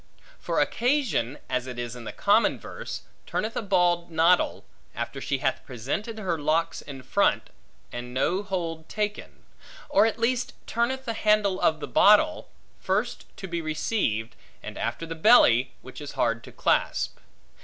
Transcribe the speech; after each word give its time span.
For 0.39 0.59
occasion 0.59 1.37
(as 1.47 1.67
it 1.67 1.77
is 1.77 1.95
in 1.95 2.05
the 2.05 2.11
common 2.11 2.59
verse) 2.59 3.03
turneth 3.27 3.55
a 3.55 3.61
bald 3.61 4.09
noddle, 4.09 4.65
after 4.95 5.21
she 5.21 5.37
hath 5.37 5.63
presented 5.63 6.17
her 6.17 6.39
locks 6.39 6.81
in 6.81 7.03
front, 7.03 7.51
and 7.91 8.11
no 8.11 8.41
hold 8.41 8.89
taken; 8.89 9.43
or 9.89 10.07
at 10.07 10.17
least 10.17 10.53
turneth 10.65 11.05
the 11.05 11.13
handle 11.13 11.61
of 11.61 11.81
the 11.81 11.87
bottle, 11.87 12.49
first 12.79 13.25
to 13.37 13.47
be 13.47 13.61
received, 13.61 14.35
and 14.63 14.75
after 14.75 15.05
the 15.05 15.13
belly, 15.13 15.71
which 15.83 16.01
is 16.01 16.13
hard 16.13 16.43
to 16.45 16.51
clasp. 16.51 17.19